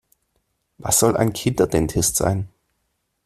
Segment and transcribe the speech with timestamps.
[0.79, 2.49] Was soll ein Kinderdentist sein?